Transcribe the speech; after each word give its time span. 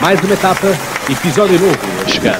Mais 0.00 0.18
uma 0.22 0.32
etapa, 0.32 0.66
episódio 1.10 1.60
novo 1.60 1.76
a 2.02 2.08
chegar. 2.08 2.38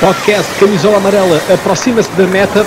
Podcast 0.00 0.58
Camisola 0.58 0.96
Amarela 0.96 1.40
aproxima-se 1.54 2.10
da 2.16 2.26
meta. 2.26 2.66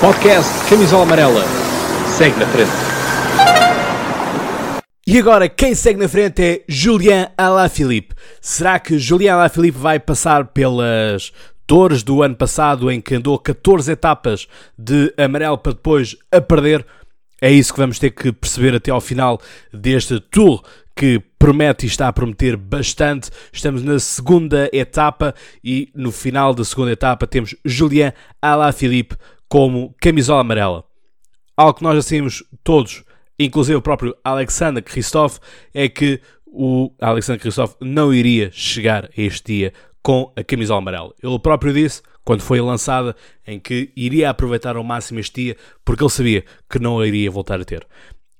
Podcast 0.00 0.68
Camisola 0.68 1.04
Amarela 1.04 1.44
segue 2.08 2.36
na 2.40 2.46
frente. 2.48 2.72
E 5.06 5.18
agora, 5.18 5.48
quem 5.48 5.72
segue 5.76 6.00
na 6.00 6.08
frente 6.08 6.42
é 6.42 6.64
Julian 6.68 7.28
Alaphilippe. 7.38 8.16
Será 8.40 8.80
que 8.80 8.98
Julian 8.98 9.34
Alaphilippe 9.34 9.78
vai 9.78 10.00
passar 10.00 10.46
pelas 10.46 11.32
dores 11.68 12.02
do 12.02 12.20
ano 12.20 12.34
passado 12.34 12.90
em 12.90 13.00
que 13.00 13.14
andou 13.14 13.38
14 13.38 13.92
etapas 13.92 14.48
de 14.76 15.14
amarelo 15.16 15.56
para 15.56 15.72
depois 15.72 16.16
a 16.32 16.40
perder? 16.40 16.84
É 17.40 17.50
isso 17.50 17.72
que 17.72 17.80
vamos 17.80 17.98
ter 17.98 18.10
que 18.10 18.32
perceber 18.32 18.74
até 18.74 18.90
ao 18.90 19.00
final 19.00 19.40
deste 19.72 20.20
tour 20.20 20.62
que 20.96 21.20
promete 21.38 21.84
e 21.84 21.88
está 21.88 22.08
a 22.08 22.12
prometer 22.12 22.56
bastante. 22.56 23.30
Estamos 23.52 23.82
na 23.82 23.98
segunda 23.98 24.70
etapa 24.72 25.34
e 25.62 25.90
no 25.94 26.12
final 26.12 26.54
da 26.54 26.64
segunda 26.64 26.92
etapa 26.92 27.26
temos 27.26 27.54
Julian 27.64 28.12
Alaphilippe 28.40 29.16
como 29.48 29.94
camisola 30.00 30.40
amarela. 30.40 30.84
Algo 31.56 31.74
que 31.74 31.82
nós 31.82 31.98
assumimos 31.98 32.42
todos, 32.62 33.04
inclusive 33.38 33.76
o 33.76 33.82
próprio 33.82 34.16
Alexander 34.24 34.82
Christophe, 34.82 35.40
é 35.72 35.88
que 35.88 36.20
o 36.46 36.92
Alexander 37.00 37.40
Christophe 37.40 37.76
não 37.80 38.14
iria 38.14 38.50
chegar 38.52 39.04
a 39.06 39.20
este 39.20 39.54
dia 39.54 39.72
com 40.02 40.32
a 40.36 40.44
camisola 40.44 40.78
amarela. 40.78 41.14
Ele 41.22 41.38
próprio 41.38 41.72
disse, 41.72 42.02
quando 42.24 42.40
foi 42.40 42.60
lançada, 42.60 43.14
em 43.46 43.60
que 43.60 43.92
iria 43.94 44.30
aproveitar 44.30 44.76
ao 44.76 44.84
máximo 44.84 45.20
este 45.20 45.42
dia, 45.42 45.56
porque 45.84 46.02
ele 46.02 46.10
sabia 46.10 46.44
que 46.68 46.78
não 46.78 46.98
a 46.98 47.06
iria 47.06 47.30
voltar 47.30 47.60
a 47.60 47.64
ter. 47.64 47.86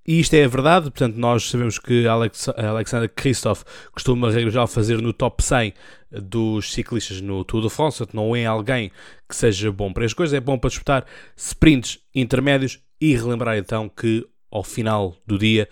E 0.06 0.20
isto 0.20 0.34
é 0.34 0.44
a 0.44 0.48
verdade, 0.48 0.90
portanto, 0.90 1.16
nós 1.16 1.48
sabemos 1.48 1.78
que 1.78 2.06
Alex, 2.06 2.50
Alexander 2.50 3.08
Christophe 3.08 3.64
costuma, 3.90 4.30
regra 4.30 4.66
fazer 4.66 5.00
no 5.00 5.14
top 5.14 5.42
100 5.42 5.72
dos 6.10 6.74
ciclistas 6.74 7.22
no 7.22 7.42
Tour 7.42 7.62
de 7.62 7.70
France, 7.70 7.98
portanto, 7.98 8.14
não 8.14 8.36
é 8.36 8.44
alguém 8.44 8.90
que 9.26 9.34
seja 9.34 9.72
bom 9.72 9.92
para 9.92 10.04
as 10.04 10.12
coisas, 10.12 10.34
é 10.34 10.40
bom 10.40 10.58
para 10.58 10.68
disputar 10.68 11.06
sprints 11.34 12.00
intermédios 12.14 12.80
e 13.00 13.16
relembrar 13.16 13.56
então 13.56 13.88
que 13.88 14.26
ao 14.50 14.62
final 14.62 15.16
do 15.26 15.38
dia 15.38 15.68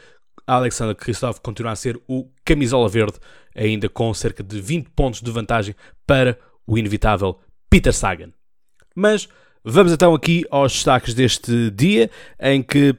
Alexander 0.46 0.94
Christophe 0.96 1.40
continua 1.40 1.72
a 1.72 1.76
ser 1.76 2.00
o 2.08 2.26
camisola 2.42 2.88
verde, 2.88 3.18
ainda 3.54 3.88
com 3.88 4.12
cerca 4.14 4.42
de 4.42 4.60
20 4.60 4.88
pontos 4.90 5.20
de 5.20 5.30
vantagem 5.30 5.74
para 6.06 6.38
o 6.66 6.78
inevitável 6.78 7.38
Peter 7.72 7.94
Sagan. 7.94 8.34
Mas 8.94 9.26
vamos 9.64 9.92
então 9.92 10.12
aqui 10.12 10.44
aos 10.50 10.74
destaques 10.74 11.14
deste 11.14 11.70
dia, 11.70 12.10
em 12.38 12.62
que 12.62 12.94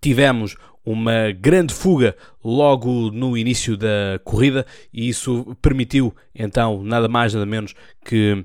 tivemos 0.00 0.56
uma 0.84 1.30
grande 1.30 1.72
fuga 1.72 2.16
logo 2.42 3.12
no 3.12 3.38
início 3.38 3.76
da 3.76 4.18
corrida 4.24 4.66
e 4.92 5.08
isso 5.08 5.56
permitiu 5.62 6.12
então 6.34 6.82
nada 6.82 7.06
mais 7.06 7.34
nada 7.34 7.46
menos 7.46 7.72
que 8.04 8.44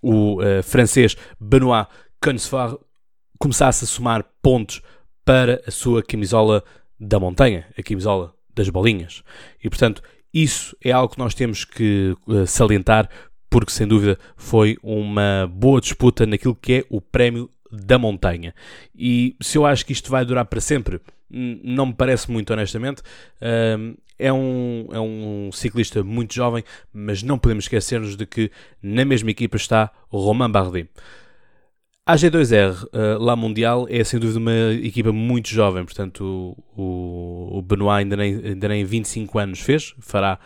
o 0.00 0.40
uh, 0.40 0.62
francês 0.62 1.16
Benoit 1.40 1.88
Connefort 2.22 2.78
começasse 3.40 3.82
a 3.82 3.88
somar 3.88 4.24
pontos 4.40 4.80
para 5.24 5.60
a 5.66 5.70
sua 5.72 6.00
camisola 6.00 6.62
da 6.98 7.18
montanha, 7.18 7.66
a 7.76 7.82
camisola 7.82 8.32
das 8.54 8.68
bolinhas. 8.68 9.24
E 9.62 9.68
portanto, 9.68 10.00
isso 10.32 10.76
é 10.84 10.92
algo 10.92 11.12
que 11.12 11.18
nós 11.18 11.34
temos 11.34 11.64
que 11.64 12.14
uh, 12.26 12.46
salientar 12.46 13.08
porque 13.48 13.72
sem 13.72 13.86
dúvida 13.86 14.18
foi 14.36 14.76
uma 14.82 15.50
boa 15.52 15.80
disputa 15.80 16.26
naquilo 16.26 16.54
que 16.54 16.72
é 16.72 16.84
o 16.90 17.00
prémio 17.00 17.50
da 17.70 17.98
montanha. 17.98 18.54
E 18.94 19.36
se 19.40 19.58
eu 19.58 19.66
acho 19.66 19.84
que 19.84 19.92
isto 19.92 20.10
vai 20.10 20.24
durar 20.24 20.44
para 20.44 20.60
sempre, 20.60 21.00
não 21.28 21.86
me 21.86 21.94
parece 21.94 22.30
muito 22.30 22.52
honestamente. 22.52 23.02
É 24.18 24.32
um, 24.32 24.88
é 24.92 25.00
um 25.00 25.50
ciclista 25.52 26.02
muito 26.02 26.34
jovem, 26.34 26.64
mas 26.92 27.22
não 27.22 27.38
podemos 27.38 27.64
esquecer-nos 27.64 28.16
de 28.16 28.24
que 28.24 28.50
na 28.82 29.04
mesma 29.04 29.30
equipa 29.30 29.56
está 29.56 29.90
Romain 30.08 30.50
Bardet. 30.50 30.88
A 32.08 32.14
G2R, 32.14 32.84
uh, 32.84 33.18
lá 33.18 33.34
Mundial, 33.34 33.84
é 33.90 34.04
sem 34.04 34.20
dúvida 34.20 34.38
uma 34.38 34.72
equipa 34.74 35.10
muito 35.10 35.48
jovem, 35.48 35.84
portanto 35.84 36.56
o, 36.76 37.58
o 37.58 37.60
Benoit 37.62 38.04
ainda 38.04 38.16
nem, 38.16 38.36
ainda 38.36 38.68
nem 38.68 38.84
25 38.84 39.38
anos 39.40 39.58
fez, 39.60 39.92
fará 39.98 40.38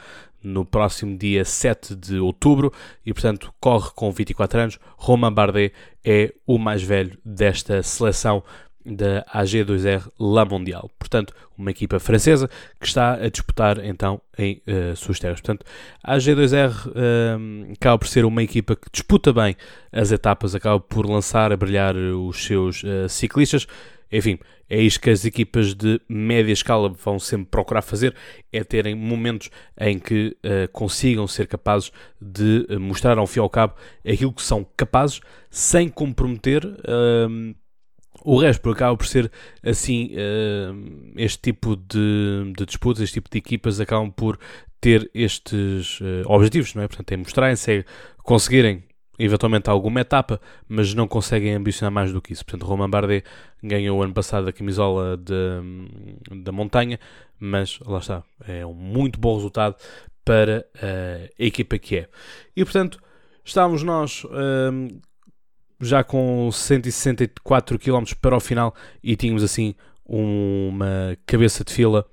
no 0.43 0.65
próximo 0.65 1.17
dia 1.17 1.45
7 1.45 1.95
de 1.95 2.19
outubro 2.19 2.73
e, 3.05 3.13
portanto, 3.13 3.53
corre 3.61 3.91
com 3.95 4.11
24 4.11 4.61
anos. 4.61 4.79
Romain 4.97 5.33
Bardet 5.33 5.73
é 6.05 6.33
o 6.47 6.59
mais 6.59 6.83
velho 6.83 7.19
desta 7.25 7.83
seleção 7.83 8.43
da 8.85 9.25
AG2R 9.35 10.11
La 10.19 10.45
Mondial. 10.45 10.91
Portanto, 10.99 11.35
uma 11.57 11.71
equipa 11.71 11.99
francesa 11.99 12.49
que 12.79 12.87
está 12.87 13.15
a 13.15 13.29
disputar 13.29 13.85
então 13.85 14.21
em 14.39 14.63
uh, 14.67 14.97
suas 14.97 15.19
terras. 15.19 15.41
Portanto, 15.41 15.67
a 16.03 16.17
AG2R 16.17 16.87
uh, 16.87 16.93
eh, 16.95 17.73
acaba 17.75 17.99
por 17.99 18.09
ser 18.09 18.25
uma 18.25 18.43
equipa 18.43 18.75
que 18.75 18.89
disputa 18.91 19.33
bem 19.33 19.55
as 19.93 20.11
etapas, 20.11 20.55
acaba 20.55 20.81
por 20.81 21.07
lançar 21.07 21.53
a 21.53 21.57
brilhar 21.57 21.95
os 21.95 22.45
seus 22.45 22.83
uh, 22.83 23.09
ciclistas. 23.09 23.67
Enfim, 24.13 24.39
é 24.69 24.81
isto 24.81 25.01
que 25.01 25.11
as 25.11 25.25
equipas 25.25 25.75
de 25.75 26.01
média 26.09 26.53
escala 26.53 26.89
vão 26.89 27.19
sempre 27.19 27.47
procurar 27.51 27.83
fazer, 27.83 28.15
é 28.53 28.65
terem 28.65 28.95
momentos 28.95 29.51
em 29.79 29.99
que 29.99 30.37
consigam 30.73 31.27
ser 31.27 31.47
capazes 31.47 31.93
de 32.21 32.67
mostrar 32.79 33.19
ao 33.19 33.27
fim 33.27 33.39
e 33.39 33.43
ao 33.43 33.51
cabo 33.51 33.75
aquilo 34.07 34.33
que 34.33 34.43
são 34.43 34.67
capazes, 34.77 35.21
sem 35.51 35.89
comprometer 35.89 36.65
o 38.25 38.37
resto 38.39 38.61
por 38.61 38.73
acaba 38.73 38.97
por 38.97 39.07
ser 39.07 39.31
assim, 39.63 40.13
uh, 40.15 41.13
este 41.17 41.39
tipo 41.41 41.77
de, 41.77 42.53
de, 42.57 42.67
disputas, 42.67 43.03
este 43.03 43.15
tipo 43.15 43.31
de 43.31 43.39
equipas 43.39 43.81
acabam 43.81 44.11
por 44.11 44.39
ter 44.81 45.11
estes 45.15 46.01
uh, 46.01 46.25
objetivos, 46.27 46.75
não 46.75 46.83
é? 46.83 46.89
Portanto, 46.89 47.13
é 47.13 47.17
mostrarem-se, 47.17 47.73
é 47.73 47.85
conseguirem 48.19 48.85
eventualmente 49.25 49.69
alguma 49.69 50.01
etapa, 50.01 50.41
mas 50.69 50.95
não 50.95 51.07
conseguem 51.07 51.55
ambicionar 51.55 51.93
mais 51.93 52.13
do 52.13 52.21
que 52.21 52.33
isso. 52.33 52.45
Portanto, 52.45 52.67
Romain 52.67 52.89
Bardet 52.89 53.25
ganhou 53.63 54.03
ano 54.03 54.15
passado 54.15 54.49
a 54.49 54.53
camisola 54.53 55.17
de, 55.17 56.43
da 56.43 56.53
montanha, 56.53 56.99
mas 57.39 57.79
lá 57.81 57.99
está, 57.99 58.23
é 58.47 58.65
um 58.65 58.75
muito 58.75 59.19
bom 59.19 59.35
resultado 59.35 59.77
para 60.25 60.67
uh, 60.77 61.33
a 61.39 61.45
equipa 61.45 61.79
que 61.79 61.97
é. 61.97 62.09
E 62.57 62.65
portanto, 62.65 62.99
estávamos 63.45 63.83
nós 63.83 64.25
já 65.81 66.05
com 66.05 66.51
164 66.53 67.79
km 67.79 68.05
para 68.21 68.37
o 68.37 68.41
final 68.41 68.75
e 69.03 69.17
tínhamos 69.17 69.43
assim 69.43 69.75
uma 70.05 71.17
cabeça 71.25 71.65
de 71.65 71.73
fila, 71.73 72.05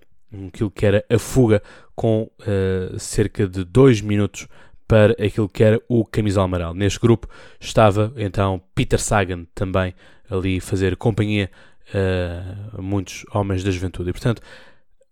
aquilo 0.47 0.71
que 0.71 0.85
era 0.85 1.03
a 1.09 1.17
fuga, 1.17 1.61
com 1.95 2.29
uh, 2.41 2.99
cerca 2.99 3.47
de 3.47 3.63
2 3.63 4.01
minutos 4.01 4.47
para 4.87 5.13
aquilo 5.13 5.49
que 5.49 5.63
era 5.63 5.81
o 5.87 6.05
camisola 6.05 6.45
amarelo. 6.45 6.73
Neste 6.73 6.99
grupo 6.99 7.27
estava 7.59 8.13
então 8.15 8.61
Peter 8.73 8.99
Sagan 8.99 9.45
também 9.53 9.93
ali 10.29 10.59
fazer 10.59 10.95
companhia 10.95 11.51
uh, 11.93 12.77
a 12.77 12.81
muitos 12.81 13.25
homens 13.33 13.63
da 13.63 13.71
juventude. 13.71 14.09
E 14.09 14.13
portanto, 14.13 14.41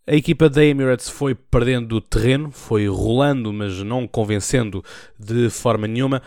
a 0.08 0.16
equipa 0.16 0.50
da 0.50 0.64
Emirates 0.64 1.10
foi 1.10 1.34
perdendo 1.36 2.00
terreno, 2.00 2.52
foi 2.52 2.88
rolando, 2.88 3.52
mas 3.52 3.82
não 3.82 4.08
convencendo 4.08 4.84
de 5.20 5.50
forma 5.50 5.88
nenhuma 5.88 6.22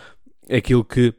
aquilo 0.51 0.85
que 0.85 1.15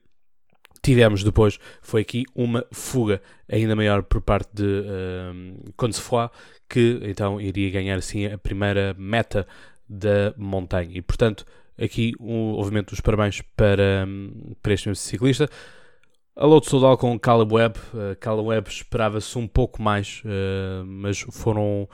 tivemos 0.82 1.24
depois 1.24 1.60
foi 1.82 2.02
aqui 2.02 2.26
uma 2.34 2.66
fuga 2.72 3.22
ainda 3.52 3.76
maior 3.76 4.04
por 4.04 4.22
parte 4.22 4.50
de 4.54 4.64
uh, 4.64 6.32
que 6.70 7.00
então 7.04 7.42
iria 7.42 7.70
ganhar 7.72 7.98
assim 7.98 8.26
a 8.26 8.38
primeira 8.38 8.96
meta 8.98 9.48
da 9.88 10.34
montanha. 10.38 10.92
E 10.94 11.02
portanto, 11.02 11.46
aqui, 11.82 12.14
um, 12.20 12.54
obviamente, 12.54 12.94
os 12.94 13.00
parabéns 13.00 13.42
para, 13.56 14.06
um, 14.08 14.56
para 14.62 14.74
este 14.74 14.88
mesmo 14.88 15.02
ciclista. 15.02 15.50
A 16.36 16.46
Loto 16.46 16.70
Soudal 16.70 16.98
com 16.98 17.20
Caleb 17.20 17.54
Webb. 17.54 17.80
Uh, 17.94 18.16
Caleb 18.20 18.48
Webb 18.48 18.70
esperava-se 18.70 19.38
um 19.38 19.48
pouco 19.48 19.82
mais, 19.82 20.22
uh, 20.26 20.86
mas 20.86 21.20
foram. 21.32 21.88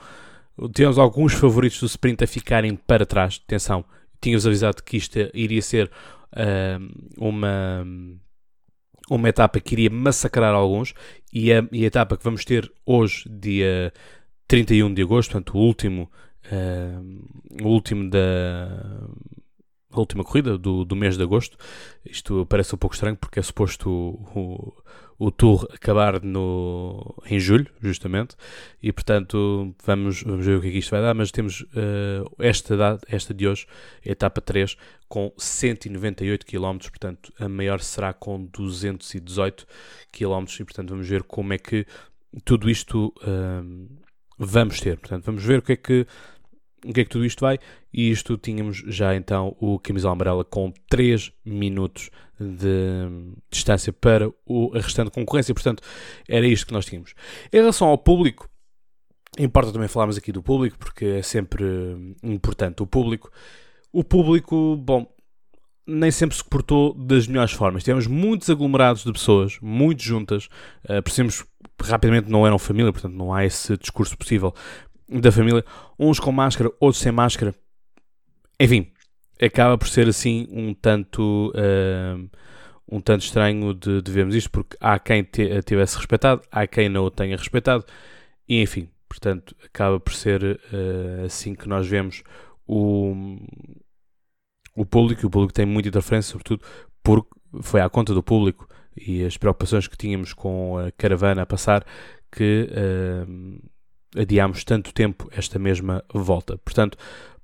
Tivemos 0.74 0.98
alguns 0.98 1.34
favoritos 1.34 1.80
do 1.80 1.86
sprint 1.86 2.24
a 2.24 2.26
ficarem 2.26 2.76
para 2.76 3.04
trás. 3.04 3.40
Atenção, 3.44 3.84
tinha-vos 4.20 4.46
avisado 4.46 4.82
que 4.82 4.96
isto 4.96 5.18
iria 5.34 5.60
ser 5.60 5.90
uh, 6.32 7.04
uma 7.18 7.84
uma 9.08 9.28
etapa 9.28 9.60
que 9.60 9.74
iria 9.74 9.90
massacrar 9.90 10.54
alguns 10.54 10.92
e 11.32 11.52
a, 11.52 11.66
e 11.70 11.84
a 11.84 11.86
etapa 11.86 12.16
que 12.16 12.24
vamos 12.24 12.44
ter 12.44 12.70
hoje, 12.84 13.28
dia 13.28 13.92
31 14.48 14.92
de 14.92 15.02
agosto, 15.02 15.32
portanto 15.32 15.56
o 15.56 15.60
último, 15.60 16.10
uh, 16.50 17.64
o 17.64 17.68
último 17.68 18.10
da 18.10 19.08
a 19.98 20.00
última 20.00 20.24
corrida 20.24 20.56
do, 20.58 20.84
do 20.84 20.96
mês 20.96 21.16
de 21.16 21.22
agosto. 21.22 21.56
Isto 22.04 22.46
parece 22.46 22.74
um 22.74 22.78
pouco 22.78 22.94
estranho 22.94 23.16
porque 23.16 23.38
é 23.38 23.42
suposto 23.42 23.90
o, 23.90 24.74
o, 25.18 25.26
o 25.26 25.30
Tour 25.30 25.66
acabar 25.72 26.22
no, 26.22 27.14
em 27.26 27.38
julho, 27.38 27.66
justamente, 27.80 28.36
e 28.82 28.92
portanto 28.92 29.74
vamos, 29.84 30.22
vamos 30.22 30.44
ver 30.44 30.58
o 30.58 30.60
que 30.60 30.68
é 30.68 30.70
que 30.72 30.78
isto 30.78 30.90
vai 30.90 31.00
dar. 31.00 31.14
Mas 31.14 31.30
temos 31.30 31.62
uh, 31.62 32.30
esta, 32.38 32.76
data, 32.76 33.06
esta 33.08 33.32
de 33.32 33.46
hoje, 33.46 33.66
etapa 34.04 34.40
3, 34.40 34.76
com 35.08 35.32
198 35.36 36.44
km, 36.44 36.78
portanto 36.88 37.32
a 37.38 37.48
maior 37.48 37.80
será 37.80 38.12
com 38.12 38.44
218 38.44 39.66
km, 40.12 40.44
e 40.60 40.64
portanto 40.64 40.90
vamos 40.90 41.08
ver 41.08 41.22
como 41.22 41.52
é 41.52 41.58
que 41.58 41.86
tudo 42.44 42.68
isto 42.68 43.14
uh, 43.22 44.06
vamos 44.38 44.80
ter. 44.80 44.98
Portanto, 44.98 45.24
vamos 45.24 45.44
ver 45.44 45.60
o 45.60 45.62
que 45.62 45.72
é 45.72 45.76
que, 45.76 46.06
o 46.84 46.92
que, 46.92 47.00
é 47.00 47.04
que 47.04 47.10
tudo 47.10 47.24
isto 47.24 47.40
vai. 47.40 47.58
E 47.92 48.10
isto 48.10 48.36
tínhamos 48.36 48.82
já 48.86 49.14
então 49.14 49.56
o 49.60 49.78
camisola 49.78 50.12
amarela 50.12 50.44
com 50.44 50.72
3 50.88 51.32
minutos 51.44 52.10
de 52.38 53.08
distância 53.50 53.92
para 53.92 54.30
o, 54.44 54.68
restante 54.70 55.10
concorrência. 55.10 55.54
Portanto, 55.54 55.82
era 56.28 56.46
isto 56.46 56.66
que 56.66 56.72
nós 56.72 56.84
tínhamos. 56.84 57.14
Em 57.52 57.58
relação 57.58 57.88
ao 57.88 57.98
público, 57.98 58.48
importa 59.38 59.72
também 59.72 59.88
falarmos 59.88 60.16
aqui 60.16 60.32
do 60.32 60.42
público, 60.42 60.78
porque 60.78 61.04
é 61.04 61.22
sempre 61.22 61.64
importante 62.22 62.82
o 62.82 62.86
público. 62.86 63.30
O 63.92 64.04
público, 64.04 64.76
bom, 64.76 65.06
nem 65.86 66.10
sempre 66.10 66.36
se 66.36 66.44
portou 66.44 66.92
das 66.92 67.26
melhores 67.26 67.52
formas. 67.52 67.84
Tivemos 67.84 68.06
muitos 68.06 68.50
aglomerados 68.50 69.04
de 69.04 69.12
pessoas, 69.12 69.58
muito 69.62 70.02
juntas. 70.02 70.48
Uh, 70.84 71.02
percebemos 71.02 71.44
rapidamente 71.82 72.30
não 72.30 72.46
eram 72.46 72.58
família, 72.58 72.92
portanto 72.92 73.14
não 73.14 73.32
há 73.32 73.44
esse 73.44 73.76
discurso 73.76 74.16
possível 74.16 74.52
da 75.08 75.30
família. 75.32 75.64
Uns 75.98 76.18
com 76.18 76.32
máscara, 76.32 76.70
outros 76.80 77.02
sem 77.02 77.12
máscara. 77.12 77.54
Enfim, 78.58 78.90
acaba 79.40 79.76
por 79.76 79.88
ser 79.88 80.08
assim 80.08 80.48
um 80.50 80.74
tanto. 80.74 81.52
Uh, 81.54 82.28
um 82.88 83.00
tanto 83.00 83.24
estranho 83.24 83.74
de, 83.74 84.00
de 84.00 84.12
vermos 84.12 84.34
isto, 84.34 84.50
porque 84.50 84.76
há 84.80 84.96
quem 84.98 85.26
tivesse 85.64 85.96
respeitado, 85.96 86.42
há 86.52 86.66
quem 86.68 86.88
não 86.88 87.04
o 87.04 87.10
tenha 87.10 87.36
respeitado, 87.36 87.84
e 88.48 88.62
enfim, 88.62 88.88
portanto, 89.08 89.56
acaba 89.64 89.98
por 89.98 90.14
ser 90.14 90.44
uh, 90.44 91.24
assim 91.24 91.56
que 91.56 91.68
nós 91.68 91.86
vemos 91.88 92.22
o, 92.64 93.12
o 94.76 94.86
público, 94.86 95.22
e 95.22 95.26
o 95.26 95.30
público 95.30 95.52
tem 95.52 95.66
muita 95.66 95.88
interferência, 95.88 96.30
sobretudo 96.30 96.62
porque 97.02 97.28
foi 97.62 97.80
à 97.80 97.88
conta 97.88 98.12
do 98.12 98.22
público 98.22 98.68
e 98.96 99.24
as 99.24 99.36
preocupações 99.36 99.86
que 99.86 99.96
tínhamos 99.96 100.32
com 100.32 100.78
a 100.78 100.90
caravana 100.92 101.42
a 101.42 101.46
passar 101.46 101.84
que 102.32 102.68
uh, 102.70 103.60
adiámos 104.16 104.64
tanto 104.64 104.92
tempo 104.92 105.28
esta 105.32 105.58
mesma 105.58 106.04
volta. 106.12 106.58
Portanto, 106.58 106.96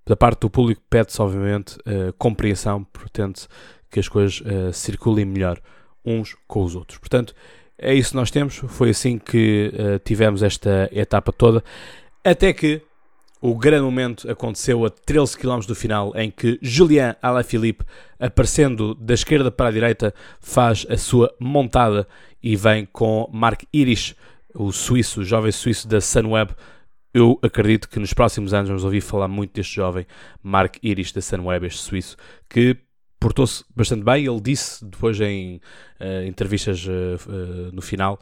da 0.06 0.16
parte 0.16 0.40
do 0.40 0.50
público 0.50 0.82
pede-se 0.90 1.20
obviamente 1.20 1.76
uh, 1.78 2.12
compreensão, 2.18 2.84
pretende 2.84 3.42
que 3.90 4.00
as 4.00 4.08
coisas 4.08 4.40
uh, 4.40 4.72
circulem 4.72 5.24
melhor 5.24 5.60
uns 6.04 6.36
com 6.46 6.64
os 6.64 6.74
outros. 6.74 6.98
Portanto, 6.98 7.34
é 7.78 7.94
isso 7.94 8.10
que 8.10 8.16
nós 8.16 8.30
temos. 8.30 8.56
Foi 8.56 8.90
assim 8.90 9.18
que 9.18 9.72
uh, 9.74 9.98
tivemos 10.00 10.42
esta 10.42 10.88
etapa 10.92 11.32
toda, 11.32 11.62
até 12.24 12.52
que 12.52 12.82
o 13.40 13.56
grande 13.56 13.82
momento 13.82 14.30
aconteceu 14.30 14.84
a 14.86 14.90
13 14.90 15.36
km 15.36 15.60
do 15.66 15.74
final, 15.74 16.12
em 16.14 16.30
que 16.30 16.60
Julien 16.62 17.16
Alaphilippe, 17.20 17.84
aparecendo 18.18 18.94
da 18.94 19.14
esquerda 19.14 19.50
para 19.50 19.68
a 19.68 19.72
direita, 19.72 20.14
faz 20.40 20.86
a 20.88 20.96
sua 20.96 21.34
montada 21.40 22.06
e 22.40 22.54
vem 22.54 22.86
com 22.92 23.28
Mark 23.32 23.64
Irish, 23.72 24.14
o 24.54 24.72
suíço, 24.72 25.20
o 25.20 25.24
jovem 25.24 25.52
suíço 25.52 25.88
da 25.88 26.00
Sunweb. 26.00 26.54
Eu 27.14 27.38
acredito 27.42 27.88
que 27.88 27.98
nos 27.98 28.12
próximos 28.12 28.54
anos 28.54 28.68
vamos 28.68 28.84
ouvir 28.84 29.00
falar 29.00 29.28
muito 29.28 29.52
deste 29.52 29.76
jovem 29.76 30.06
Mark 30.42 30.76
Irish 30.82 31.12
da 31.12 31.20
Sunweb, 31.20 31.66
este 31.66 31.80
suíço, 31.80 32.16
que 32.48 32.76
portou-se 33.22 33.64
bastante 33.74 34.02
bem. 34.02 34.26
Ele 34.26 34.40
disse 34.40 34.84
depois 34.84 35.20
em 35.20 35.60
uh, 36.00 36.26
entrevistas 36.26 36.84
uh, 36.86 36.90
uh, 36.90 37.72
no 37.72 37.80
final 37.80 38.18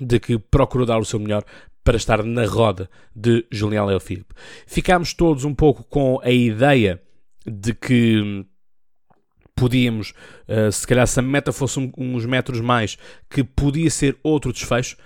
de 0.00 0.20
que 0.20 0.38
procurou 0.38 0.86
dar 0.86 0.98
o 0.98 1.04
seu 1.04 1.18
melhor 1.18 1.44
para 1.82 1.96
estar 1.96 2.22
na 2.22 2.46
roda 2.46 2.88
de 3.14 3.44
Julián 3.50 3.86
Philippe. 4.00 4.34
Ficámos 4.66 5.12
todos 5.12 5.44
um 5.44 5.54
pouco 5.54 5.84
com 5.84 6.18
a 6.22 6.30
ideia 6.30 7.00
de 7.46 7.74
que 7.74 8.44
podíamos, 9.54 10.14
se 10.72 10.86
calhar 10.86 11.06
se 11.06 11.20
a 11.20 11.22
meta 11.22 11.52
fosse 11.52 11.78
um, 11.78 11.92
uns 11.96 12.24
metros 12.26 12.60
mais, 12.60 12.96
que 13.28 13.44
podia 13.44 13.90
ser 13.90 14.16
outro 14.22 14.52
desfecho. 14.52 14.96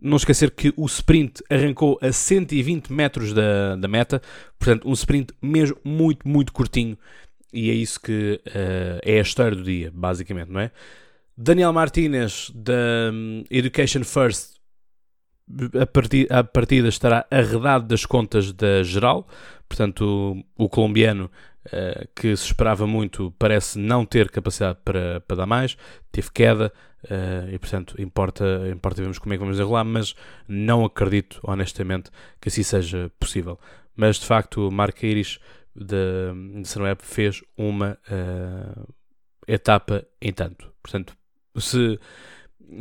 Não 0.00 0.16
esquecer 0.16 0.50
que 0.50 0.72
o 0.76 0.86
sprint 0.86 1.42
arrancou 1.50 1.98
a 2.00 2.12
120 2.12 2.92
metros 2.92 3.32
da, 3.32 3.76
da 3.76 3.88
meta, 3.88 4.22
portanto, 4.58 4.88
um 4.88 4.92
sprint 4.92 5.34
mesmo 5.42 5.76
muito, 5.84 6.26
muito 6.28 6.52
curtinho. 6.52 6.96
E 7.52 7.70
é 7.70 7.74
isso 7.74 8.00
que 8.00 8.40
uh, 8.46 9.00
é 9.02 9.18
a 9.18 9.22
história 9.22 9.56
do 9.56 9.62
dia, 9.62 9.90
basicamente, 9.92 10.50
não 10.50 10.60
é? 10.60 10.70
Daniel 11.36 11.72
Martinez, 11.72 12.50
da 12.54 13.10
um, 13.12 13.44
Education 13.50 14.04
First, 14.04 14.57
a, 15.80 15.86
partir, 15.86 16.32
a 16.32 16.44
partida 16.44 16.88
estará 16.88 17.26
arredado 17.30 17.86
das 17.86 18.04
contas 18.04 18.52
da 18.52 18.82
geral, 18.82 19.26
portanto, 19.68 20.44
o, 20.56 20.64
o 20.64 20.68
colombiano 20.68 21.30
uh, 21.66 22.08
que 22.14 22.36
se 22.36 22.46
esperava 22.46 22.86
muito 22.86 23.32
parece 23.38 23.78
não 23.78 24.04
ter 24.04 24.30
capacidade 24.30 24.78
para, 24.84 25.20
para 25.20 25.36
dar 25.36 25.46
mais, 25.46 25.76
teve 26.12 26.30
queda 26.32 26.72
uh, 27.04 27.52
e, 27.52 27.58
portanto, 27.58 28.00
importa, 28.00 28.68
importa 28.72 29.00
vermos 29.00 29.18
como 29.18 29.34
é 29.34 29.36
que 29.36 29.44
vamos 29.44 29.58
enrolar, 29.58 29.84
mas 29.84 30.14
não 30.46 30.84
acredito, 30.84 31.40
honestamente, 31.42 32.10
que 32.40 32.48
assim 32.48 32.62
seja 32.62 33.10
possível. 33.18 33.58
Mas, 33.96 34.16
de 34.16 34.26
facto, 34.26 34.68
o 34.68 34.70
Mark 34.70 35.02
Iris 35.02 35.40
de, 35.74 36.62
de 36.62 36.68
fez 37.00 37.42
uma 37.56 37.98
uh, 38.10 38.94
etapa 39.46 40.04
em 40.20 40.32
tanto. 40.32 40.72
Portanto, 40.82 41.16
se 41.56 41.98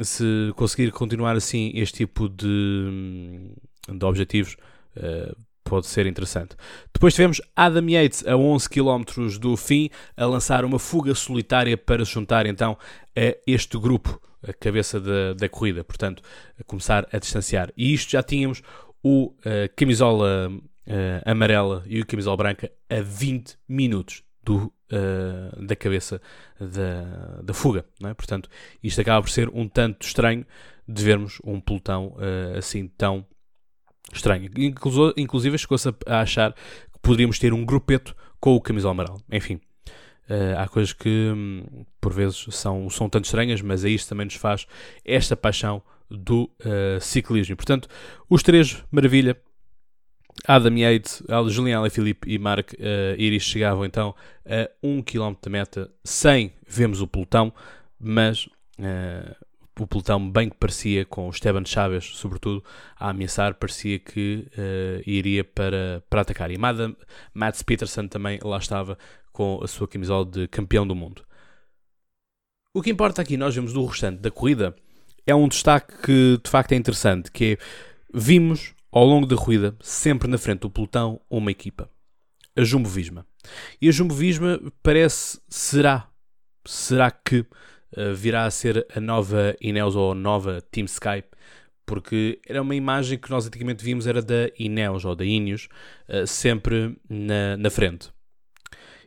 se 0.02 0.52
conseguir 0.56 0.92
continuar 0.92 1.36
assim 1.36 1.72
este 1.76 1.98
tipo 1.98 2.30
de, 2.30 3.52
de 3.90 4.06
objetivos, 4.06 4.56
uh, 4.96 5.36
pode 5.64 5.88
ser 5.88 6.06
interessante. 6.06 6.56
Depois 6.94 7.14
tivemos 7.14 7.42
Adam 7.56 7.90
Yates 7.90 8.26
a 8.26 8.36
11 8.36 8.70
km 8.70 9.04
do 9.40 9.58
fim 9.58 9.90
a 10.16 10.26
lançar 10.26 10.64
uma 10.64 10.80
fuga 10.80 11.14
solitária 11.14 11.78
para 11.78 12.06
se 12.06 12.12
juntar 12.12 12.46
então 12.46 12.78
a 13.16 13.36
este 13.46 13.78
grupo, 13.78 14.22
a 14.42 14.54
cabeça 14.54 15.00
da, 15.00 15.34
da 15.34 15.50
corrida, 15.50 15.84
portanto, 15.84 16.24
a 16.60 16.64
começar 16.64 17.08
a 17.12 17.20
distanciar. 17.20 17.72
E 17.76 17.94
isto 17.94 18.12
já 18.12 18.24
tínhamos 18.24 18.62
o 19.04 19.28
uh, 19.28 19.34
camisola 19.76 20.50
uh, 20.50 21.30
amarela 21.30 21.84
e 21.86 22.02
o 22.02 22.06
camisola 22.06 22.38
branca 22.38 22.72
a 22.90 23.02
20 23.02 23.58
minutos 23.68 24.24
do 24.44 24.72
uh, 24.92 25.66
da 25.66 25.76
cabeça 25.76 26.22
da, 26.60 27.42
da 27.42 27.54
fuga. 27.54 27.86
É? 28.04 28.14
Portanto, 28.14 28.50
isto 28.84 29.02
acaba 29.02 29.22
por 29.22 29.30
ser 29.30 29.50
um 29.50 29.68
tanto 29.68 30.06
estranho 30.06 30.46
de 30.88 31.04
vermos 31.04 31.40
um 31.44 31.60
pelotão 31.60 32.16
uh, 32.18 32.58
assim 32.58 32.88
tão 32.88 33.26
estranho. 34.14 34.50
Inclusive, 35.18 35.58
chegou-se 35.58 35.90
a 36.06 36.22
achar 36.22 36.54
que 36.54 37.00
poderíamos 37.02 37.40
ter 37.40 37.54
um 37.54 37.66
grupeto 37.66 38.16
com 38.40 38.56
o 38.56 38.62
camisola 38.62 38.92
amarelo. 38.94 39.22
Enfim, 39.32 39.60
Uh, 40.30 40.60
há 40.60 40.68
coisas 40.68 40.92
que 40.92 41.32
hum, 41.34 41.86
por 42.02 42.12
vezes 42.12 42.48
são, 42.52 42.90
são 42.90 43.08
tanto 43.08 43.24
estranhas, 43.24 43.62
mas 43.62 43.86
é 43.86 43.90
isto 43.90 44.10
também 44.10 44.26
nos 44.26 44.36
faz 44.36 44.68
esta 45.06 45.38
paixão 45.38 45.82
do 46.10 46.52
uh, 46.66 47.00
ciclismo. 47.00 47.56
portanto, 47.56 47.88
os 48.30 48.44
três, 48.44 48.84
maravilha, 48.92 49.38
Adam 50.46 50.78
Yates, 50.78 51.24
Julian 51.50 51.80
Alaphilippe 51.80 52.30
e 52.30 52.38
Mark 52.38 52.74
uh, 52.74 53.20
Iris 53.20 53.44
chegavam 53.44 53.86
então 53.86 54.16
a 54.46 54.70
1 54.84 55.02
km 55.02 55.34
da 55.42 55.50
meta 55.50 55.92
sem 56.04 56.54
vemos 56.68 57.02
o 57.02 57.08
pelotão, 57.08 57.54
mas 58.00 58.46
uh, 58.80 59.36
o 59.80 59.88
pelotão 59.88 60.30
bem 60.30 60.50
que 60.50 60.58
parecia 60.58 61.06
com 61.06 61.28
o 61.28 61.30
Esteban 61.30 61.66
Chaves, 61.66 62.06
sobretudo, 62.06 62.64
a 63.00 63.10
ameaçar, 63.10 63.56
parecia 63.56 64.00
que 64.00 64.48
uh, 64.58 65.02
iria 65.06 65.44
para, 65.44 66.04
para 66.10 66.22
atacar. 66.22 66.52
E 66.52 66.58
Madam, 66.58 66.96
Mads 67.34 67.62
Peterson 67.62 68.08
também 68.08 68.40
lá 68.44 68.58
estava 68.58 68.98
com 69.32 69.60
a 69.64 69.68
sua 69.68 69.88
camisola 69.88 70.26
de 70.26 70.48
campeão 70.48 70.88
do 70.88 70.96
mundo. 70.96 71.24
O 72.74 72.82
que 72.82 72.90
importa 72.90 73.22
aqui, 73.22 73.38
nós 73.38 73.56
vemos 73.56 73.74
do 73.74 73.86
restante 73.86 74.20
da 74.20 74.32
corrida, 74.32 74.76
é 75.26 75.36
um 75.36 75.48
destaque 75.48 75.94
que 76.02 76.40
de 76.44 76.50
facto 76.50 76.72
é 76.72 76.76
interessante, 76.76 77.32
que 77.32 77.54
é, 77.54 77.58
vimos 78.14 78.74
ao 78.92 79.06
longo 79.06 79.26
da 79.26 79.36
corrida, 79.36 79.76
sempre 79.82 80.28
na 80.28 80.38
frente 80.38 80.62
do 80.62 80.70
pelotão, 80.70 81.20
uma 81.30 81.52
equipa. 81.52 81.90
A 82.56 82.64
Jumbo 82.64 82.90
Visma. 82.90 83.26
E 83.82 83.88
a 83.88 83.92
Jumbo 83.92 84.14
Visma 84.14 84.60
parece, 84.82 85.40
será, 85.48 86.10
será 86.66 87.12
que 87.12 87.40
uh, 87.40 88.14
virá 88.16 88.46
a 88.46 88.52
ser 88.52 88.86
a 88.96 89.00
nova 89.00 89.56
Ineos 89.62 89.96
ou 89.96 90.12
a 90.12 90.16
nova 90.16 90.62
Team 90.72 90.86
Sky? 90.86 91.24
Porque 91.86 92.42
era 92.46 92.62
uma 92.62 92.76
imagem 92.76 93.18
que 93.18 93.30
nós 93.30 93.46
antigamente 93.46 93.84
vimos, 93.84 94.08
era 94.08 94.22
da 94.22 94.50
Ineos 94.58 95.06
ou 95.06 95.16
da 95.16 95.24
Ineos, 95.24 95.70
uh, 96.10 96.26
sempre 96.26 96.98
na, 97.08 97.56
na 97.58 97.70
frente. 97.70 98.10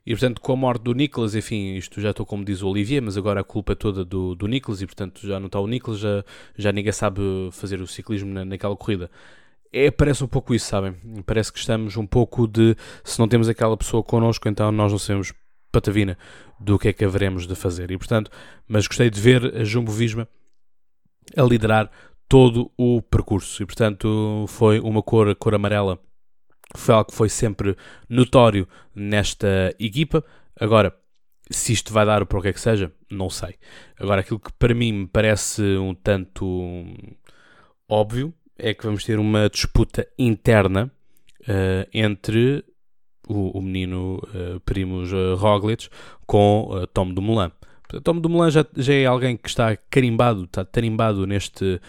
E 0.06 0.12
portanto, 0.12 0.40
com 0.40 0.52
a 0.52 0.56
morte 0.56 0.82
do 0.82 0.94
Nicolas, 0.94 1.34
enfim, 1.34 1.74
isto 1.74 2.00
já 2.00 2.10
estou 2.10 2.24
como 2.24 2.44
diz 2.44 2.62
o 2.62 2.68
Olivier, 2.68 3.02
mas 3.02 3.18
agora 3.18 3.40
a 3.40 3.44
culpa 3.44 3.72
é 3.72 3.76
toda 3.76 4.04
do, 4.04 4.34
do 4.34 4.46
Nicolas 4.46 4.80
e 4.80 4.86
portanto 4.86 5.26
já 5.26 5.38
não 5.38 5.46
está 5.46 5.60
o 5.60 5.66
Nicolas, 5.66 6.00
já, 6.00 6.24
já 6.56 6.72
ninguém 6.72 6.92
sabe 6.92 7.20
fazer 7.52 7.82
o 7.82 7.86
ciclismo 7.86 8.32
na, 8.32 8.44
naquela 8.44 8.74
corrida 8.76 9.10
é, 9.72 9.90
parece 9.90 10.24
um 10.24 10.26
pouco 10.26 10.54
isso, 10.54 10.66
sabem? 10.66 10.94
Parece 11.24 11.52
que 11.52 11.58
estamos 11.58 11.96
um 11.96 12.06
pouco 12.06 12.46
de. 12.46 12.76
Se 13.04 13.18
não 13.18 13.28
temos 13.28 13.48
aquela 13.48 13.76
pessoa 13.76 14.02
connosco, 14.02 14.48
então 14.48 14.70
nós 14.72 14.90
não 14.90 14.98
sabemos 14.98 15.32
patavina 15.70 16.18
do 16.58 16.78
que 16.78 16.88
é 16.88 16.92
que 16.92 17.04
haveremos 17.04 17.46
de 17.46 17.54
fazer. 17.54 17.90
E 17.90 17.98
portanto, 17.98 18.30
mas 18.66 18.86
gostei 18.86 19.08
de 19.08 19.20
ver 19.20 19.56
a 19.56 19.64
Jumbo 19.64 19.92
Visma 19.92 20.28
a 21.36 21.42
liderar 21.42 21.90
todo 22.28 22.70
o 22.76 23.00
percurso. 23.00 23.62
E 23.62 23.66
portanto, 23.66 24.44
foi 24.48 24.80
uma 24.80 25.02
cor, 25.02 25.34
cor 25.36 25.54
amarela. 25.54 25.98
Foi 26.76 26.94
algo 26.94 27.10
que 27.10 27.16
foi 27.16 27.28
sempre 27.28 27.76
notório 28.08 28.68
nesta 28.94 29.74
equipa. 29.78 30.24
Agora, 30.58 30.94
se 31.50 31.72
isto 31.72 31.92
vai 31.92 32.04
dar 32.04 32.24
para 32.26 32.38
o 32.38 32.42
que 32.42 32.48
é 32.48 32.52
que 32.52 32.60
seja, 32.60 32.92
não 33.10 33.30
sei. 33.30 33.56
Agora, 33.98 34.20
aquilo 34.20 34.38
que 34.38 34.52
para 34.52 34.74
mim 34.74 34.92
me 34.92 35.06
parece 35.06 35.62
um 35.78 35.94
tanto 35.94 36.84
óbvio 37.88 38.32
é 38.62 38.74
que 38.74 38.84
vamos 38.84 39.04
ter 39.04 39.18
uma 39.18 39.48
disputa 39.48 40.06
interna 40.18 40.90
uh, 41.42 41.88
entre 41.92 42.64
o, 43.30 43.58
o 43.58 43.62
menino 43.62 44.20
uh, 44.34 44.60
Primos 44.60 45.12
uh, 45.12 45.36
Roglic 45.36 45.88
com 46.26 46.68
uh, 46.70 46.86
Tom 46.88 47.12
Dumoulin. 47.12 47.50
Tom 48.04 48.20
Dumoulin 48.20 48.50
já, 48.50 48.64
já 48.76 48.94
é 48.94 49.06
alguém 49.06 49.36
que 49.36 49.48
está 49.48 49.76
carimbado, 49.76 50.44
está 50.44 50.64
tarimbado 50.64 51.26
neste 51.26 51.80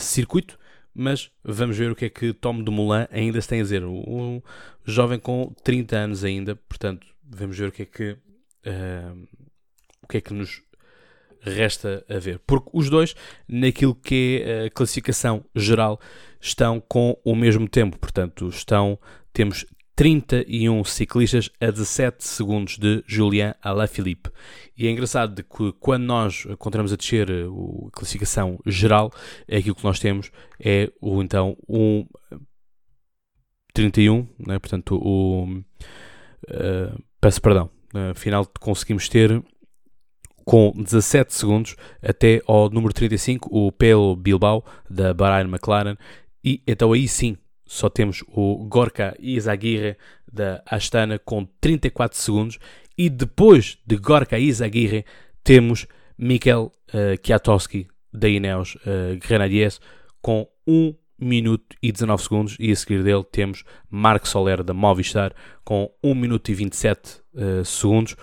circuito, 0.00 0.58
mas 0.92 1.30
vamos 1.44 1.78
ver 1.78 1.92
o 1.92 1.94
que 1.94 2.06
é 2.06 2.08
que 2.08 2.32
Tom 2.32 2.60
Dumoulin 2.60 3.06
ainda 3.12 3.40
se 3.40 3.46
tem 3.46 3.60
a 3.60 3.62
dizer. 3.62 3.84
Um, 3.84 4.42
jovem 4.84 5.16
com 5.16 5.54
30 5.62 5.96
anos 5.96 6.24
ainda, 6.24 6.56
portanto, 6.56 7.06
vamos 7.22 7.56
ver 7.56 7.68
o 7.68 7.72
que 7.72 7.82
é 7.82 7.86
que 7.86 8.16
o 10.02 10.08
que 10.08 10.16
é 10.16 10.20
que 10.20 10.34
nos 10.34 10.60
resta 11.42 12.04
a 12.08 12.18
ver. 12.18 12.40
Porque 12.46 12.70
os 12.72 12.90
dois, 12.90 13.14
naquilo 13.48 13.94
que 13.94 14.42
é 14.44 14.66
a 14.66 14.70
classificação 14.70 15.44
geral, 15.54 16.00
estão 16.40 16.80
com 16.80 17.18
o 17.24 17.34
mesmo 17.34 17.68
tempo. 17.68 17.98
Portanto, 17.98 18.48
estão, 18.48 18.98
temos 19.32 19.66
31 19.98 20.84
ciclistas 20.84 21.50
a 21.60 21.72
17 21.72 22.24
segundos 22.24 22.78
de 22.78 23.02
Julien 23.04 23.52
Alaphilippe. 23.60 24.30
E 24.76 24.86
é 24.86 24.90
engraçado 24.92 25.42
que 25.42 25.72
quando 25.80 26.04
nós 26.04 26.46
encontramos 26.48 26.92
a 26.92 26.96
descer 26.96 27.28
a 27.28 27.90
classificação 27.90 28.60
geral, 28.64 29.12
é 29.48 29.56
aquilo 29.56 29.74
que 29.74 29.82
nós 29.82 29.98
temos 29.98 30.30
é 30.60 30.88
o 31.00 31.20
então 31.20 31.56
um 31.68 32.06
31, 33.74 34.28
né? 34.38 34.60
portanto 34.60 34.94
o 35.02 35.46
uh, 35.48 37.02
peço 37.20 37.42
perdão, 37.42 37.68
afinal 38.12 38.46
conseguimos 38.60 39.08
ter 39.08 39.42
com 40.48 40.72
17 40.74 41.34
segundos 41.34 41.76
até 42.02 42.40
ao 42.46 42.70
número 42.70 42.94
35, 42.94 43.50
o 43.52 43.70
Pelo 43.70 44.16
Bilbao 44.16 44.64
da 44.88 45.12
Bahrain 45.12 45.46
McLaren. 45.46 45.94
E 46.42 46.62
então 46.66 46.94
aí 46.94 47.06
sim 47.06 47.36
só 47.66 47.90
temos 47.90 48.24
o 48.28 48.64
Gorka 48.64 49.14
Izaguirre 49.20 49.98
da 50.26 50.62
Astana 50.64 51.18
com 51.18 51.44
34 51.60 52.16
segundos. 52.16 52.58
E 52.96 53.10
depois 53.10 53.76
de 53.86 53.96
Gorka 53.96 54.38
Izaguirre 54.38 55.04
temos 55.44 55.86
Mikel 56.16 56.72
uh, 56.94 57.22
Kwiatkowski 57.22 57.86
da 58.10 58.26
Ineos 58.26 58.74
uh, 58.76 59.18
Grenadiers 59.20 59.78
com 60.22 60.48
1 60.66 60.94
minuto 61.20 61.76
e 61.82 61.92
19 61.92 62.22
segundos. 62.22 62.56
E 62.58 62.72
a 62.72 62.76
seguir 62.76 63.04
dele 63.04 63.24
temos 63.30 63.64
Marco 63.90 64.26
Soler 64.26 64.64
da 64.64 64.72
Movistar 64.72 65.34
com 65.62 65.90
1 66.02 66.14
minuto 66.14 66.50
e 66.50 66.54
27 66.54 67.20
uh, 67.34 67.62
segundos. 67.66 68.16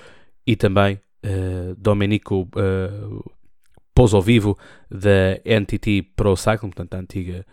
E 0.47 0.55
também 0.55 0.99
uh, 1.25 1.75
Domenico 1.77 2.47
uh, 2.55 3.33
Pouso 3.93 4.21
Vivo 4.21 4.57
da 4.89 5.39
NTT 5.45 6.13
Pro 6.15 6.35
Cycling, 6.35 6.71
portanto 6.71 6.93
a 6.93 6.99
antiga 6.99 7.45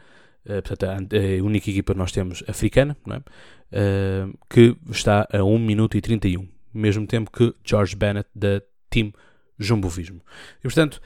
Uh, 0.44 0.60
portanto, 0.60 1.14
a, 1.14 1.44
única 1.44 1.70
equipa 1.70 1.92
que 1.92 1.98
nós 2.00 2.10
temos 2.10 2.42
africana, 2.48 2.96
é? 3.08 3.16
uh, 3.16 4.38
que 4.50 4.76
está 4.90 5.24
a 5.32 5.44
1 5.44 5.56
minuto 5.56 5.96
e 5.96 6.00
31, 6.00 6.48
mesmo 6.74 7.06
tempo 7.06 7.30
que 7.30 7.54
George 7.64 7.94
Bennett 7.94 8.28
da 8.34 8.60
Team 8.90 9.12
Jumbo 9.56 9.88
Vismo. 9.88 10.20
E 10.58 10.62
portanto, 10.62 11.00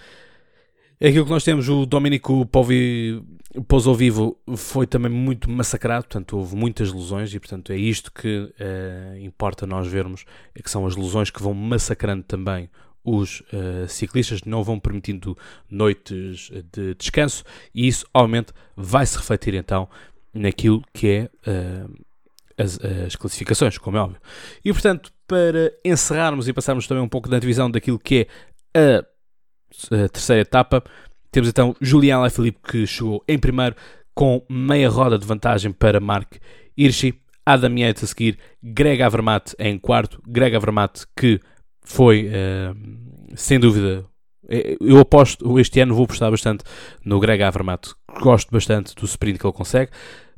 é 1.00 1.08
aquilo 1.08 1.24
que 1.24 1.30
nós 1.30 1.44
temos, 1.44 1.68
o 1.68 1.84
Domenico 1.84 2.46
Povi, 2.46 3.22
Pouso 3.68 3.94
Vivo 3.94 4.38
foi 4.56 4.86
também 4.86 5.10
muito 5.10 5.50
massacrado, 5.50 6.04
portanto 6.04 6.36
houve 6.36 6.56
muitas 6.56 6.92
lesões 6.92 7.32
e 7.34 7.38
portanto 7.38 7.72
é 7.72 7.76
isto 7.76 8.12
que 8.12 8.38
uh, 8.38 9.18
importa 9.18 9.66
nós 9.66 9.86
vermos, 9.86 10.24
é 10.54 10.62
que 10.62 10.70
são 10.70 10.86
as 10.86 10.96
lesões 10.96 11.30
que 11.30 11.42
vão 11.42 11.54
massacrando 11.54 12.22
também 12.22 12.70
os 13.04 13.40
uh, 13.40 13.88
ciclistas 13.88 14.42
não 14.44 14.64
vão 14.64 14.80
permitindo 14.80 15.36
noites 15.70 16.50
de 16.72 16.94
descanso 16.94 17.44
e 17.74 17.86
isso 17.86 18.04
obviamente 18.12 18.52
vai 18.76 19.06
se 19.06 19.16
refletir 19.16 19.54
então 19.54 19.88
naquilo 20.34 20.82
que 20.92 21.08
é 21.08 21.30
uh, 21.48 22.04
as, 22.58 22.78
as, 23.06 23.16
classificações, 23.16 23.78
como 23.78 23.96
é 23.96 24.00
óbvio. 24.00 24.20
E 24.64 24.72
portanto, 24.72 25.12
para 25.26 25.72
encerrarmos 25.84 26.48
e 26.48 26.52
passarmos 26.52 26.86
também 26.86 27.02
um 27.02 27.08
pouco 27.08 27.28
da 27.28 27.38
divisão 27.38 27.70
daquilo 27.70 27.98
que 27.98 28.26
é 28.74 28.98
a, 28.98 29.15
a 29.84 30.08
terceira 30.08 30.42
etapa, 30.42 30.82
temos 31.30 31.48
então 31.48 31.74
Julian 31.80 32.18
Alaphilippe 32.18 32.60
que 32.62 32.86
chegou 32.86 33.22
em 33.28 33.38
primeiro 33.38 33.76
com 34.14 34.42
meia 34.48 34.88
roda 34.88 35.18
de 35.18 35.26
vantagem 35.26 35.70
para 35.70 36.00
Mark 36.00 36.36
Hirschi, 36.76 37.20
Adam 37.44 37.76
Yates 37.76 38.04
a 38.04 38.06
seguir, 38.06 38.38
Greg 38.62 39.02
Avermaet 39.02 39.54
em 39.58 39.78
quarto, 39.78 40.22
Greg 40.26 40.56
Avermaet 40.56 41.04
que 41.16 41.40
foi, 41.82 42.28
uh, 42.28 43.36
sem 43.36 43.60
dúvida, 43.60 44.04
eh, 44.48 44.76
eu 44.80 44.98
aposto, 44.98 45.58
este 45.60 45.80
ano 45.80 45.94
vou 45.94 46.04
apostar 46.04 46.30
bastante 46.30 46.64
no 47.04 47.20
Greg 47.20 47.42
Avermaet, 47.42 47.94
gosto 48.20 48.50
bastante 48.50 48.94
do 48.94 49.04
sprint 49.04 49.38
que 49.38 49.46
ele 49.46 49.52
consegue, 49.52 49.92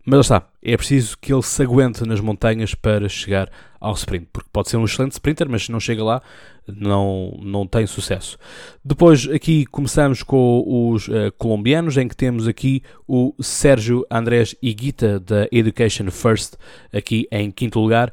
mas 0.05 0.21
está, 0.21 0.49
é 0.63 0.77
preciso 0.77 1.17
que 1.19 1.33
ele 1.33 1.43
se 1.43 1.63
aguente 1.63 2.05
nas 2.05 2.21
montanhas 2.21 2.75
para 2.75 3.09
chegar 3.09 3.51
ao 3.81 3.95
sprint, 3.95 4.29
porque 4.33 4.49
pode 4.53 4.69
ser 4.69 4.77
um 4.77 4.85
excelente 4.85 5.13
sprinter, 5.13 5.49
mas 5.49 5.65
se 5.65 5.73
não 5.73 5.81
chega 5.81 6.03
lá, 6.03 6.23
não, 6.67 7.39
não 7.43 7.67
tem 7.67 7.87
sucesso. 7.87 8.37
Depois 8.85 9.29
aqui 9.29 9.65
começamos 9.67 10.23
com 10.23 10.65
os 10.93 11.09
uh, 11.09 11.33
colombianos, 11.39 11.97
em 11.97 12.09
que 12.09 12.17
temos 12.17 12.47
aqui 12.49 12.83
o 13.07 13.35
Sérgio 13.41 14.05
Andrés 14.11 14.55
Iguita 14.63 15.21
da 15.21 15.49
Education 15.53 16.11
First, 16.11 16.55
aqui 16.93 17.27
em 17.31 17.51
quinto 17.51 17.81
lugar. 17.81 18.13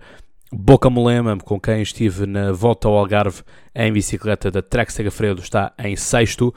Boca 0.54 0.90
Molema, 0.90 1.36
com 1.38 1.60
quem 1.60 1.82
estive 1.82 2.26
na 2.26 2.52
volta 2.52 2.88
ao 2.88 2.98
Algarve 2.98 3.42
em 3.74 3.92
bicicleta 3.92 4.50
da 4.50 4.62
Trek 4.62 4.94
Segafredo, 4.94 5.42
está 5.42 5.74
em 5.78 5.96
sexto. 5.96 6.54